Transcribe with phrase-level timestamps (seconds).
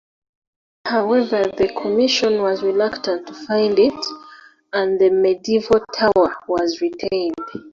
[0.87, 3.93] However the commission was reluctant to fund it,
[4.73, 7.35] and the medieval tower was retained.